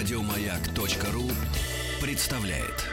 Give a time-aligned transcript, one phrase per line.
[0.00, 1.24] Радиомаяк.ру
[2.00, 2.86] представляет.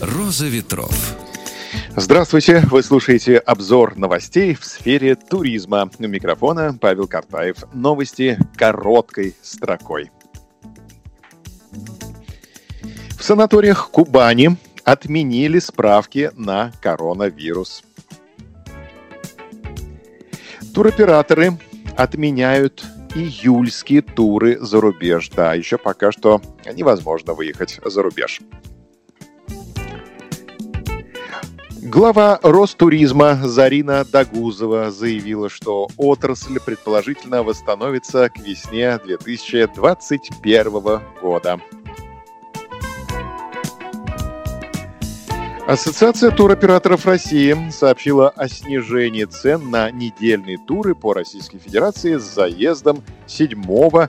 [0.00, 1.16] Роза ветров.
[1.96, 2.62] Здравствуйте!
[2.70, 5.90] Вы слушаете обзор новостей в сфере туризма.
[5.98, 7.64] У микрофона Павел Картаев.
[7.74, 10.12] Новости короткой строкой.
[13.28, 17.82] Санаториях Кубани отменили справки на коронавирус.
[20.74, 21.58] Туроператоры
[21.94, 25.28] отменяют июльские туры за рубеж.
[25.36, 26.40] Да, еще пока что
[26.72, 28.40] невозможно выехать за рубеж.
[31.82, 41.60] Глава Ростуризма Зарина Дагузова заявила, что отрасль предположительно восстановится к весне 2021 года.
[45.68, 53.04] Ассоциация туроператоров России сообщила о снижении цен на недельные туры по Российской Федерации с заездом
[53.26, 54.08] 7-10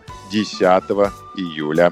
[1.36, 1.92] июля.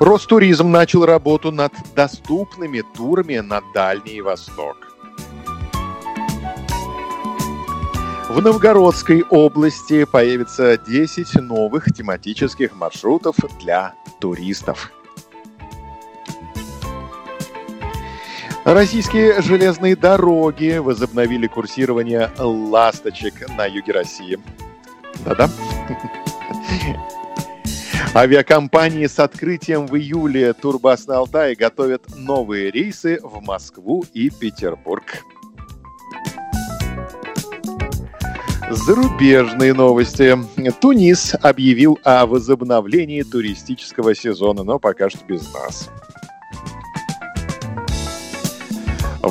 [0.00, 4.76] Ростуризм начал работу над доступными турами на Дальний Восток.
[8.28, 14.92] В Новгородской области появится 10 новых тематических маршрутов для туристов.
[18.72, 24.38] Российские железные дороги возобновили курсирование «Ласточек» на юге России.
[25.26, 25.50] Да-да.
[28.14, 35.22] Авиакомпании с открытием в июле Турбас на Алтае готовят новые рейсы в Москву и Петербург.
[38.70, 40.34] Зарубежные новости.
[40.80, 45.90] Тунис объявил о возобновлении туристического сезона, но пока что без нас.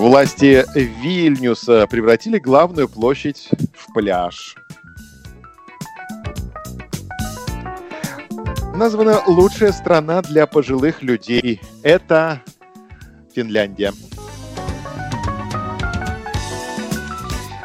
[0.02, 4.56] Власти Вильнюса превратили главную площадь в пляж.
[8.74, 11.62] названа лучшая страна для пожилых людей.
[11.84, 12.42] Это
[13.36, 13.94] Финляндия.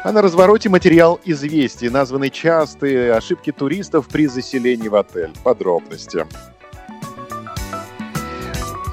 [0.03, 5.31] А на развороте материал известий, названный частые ошибки туристов при заселении в отель.
[5.43, 6.27] Подробности.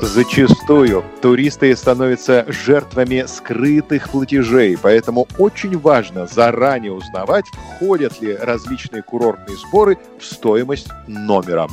[0.01, 7.47] Зачастую туристы становятся жертвами скрытых платежей, поэтому очень важно заранее узнавать,
[7.77, 11.69] входят ли различные курортные сборы в стоимость номера.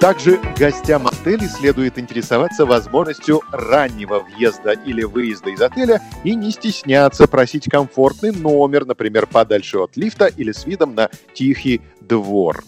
[0.00, 7.28] Также гостям отелей следует интересоваться возможностью раннего въезда или выезда из отеля и не стесняться
[7.28, 12.64] просить комфортный номер, например, подальше от лифта или с видом на тихий двор.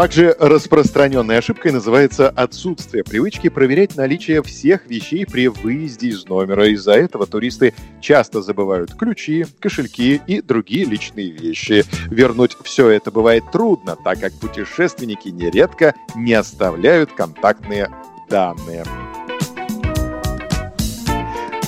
[0.00, 6.68] Также распространенной ошибкой называется отсутствие привычки проверять наличие всех вещей при выезде из номера.
[6.68, 11.84] Из-за этого туристы часто забывают ключи, кошельки и другие личные вещи.
[12.10, 17.90] Вернуть все это бывает трудно, так как путешественники нередко не оставляют контактные
[18.30, 18.86] данные.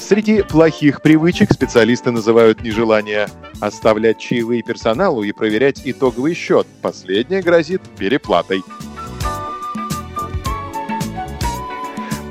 [0.02, 3.28] Среди плохих привычек специалисты называют нежелание
[3.60, 6.66] оставлять чаевые персоналу и проверять итоговый счет.
[6.82, 8.62] Последнее грозит переплатой.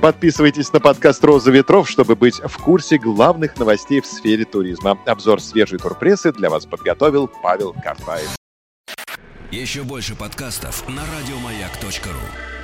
[0.01, 4.99] Подписывайтесь на подкаст «Роза ветров», чтобы быть в курсе главных новостей в сфере туризма.
[5.05, 8.35] Обзор свежей турпрессы для вас подготовил Павел Картаев.
[9.49, 12.60] Еще больше подкастов на радиомаяк.ру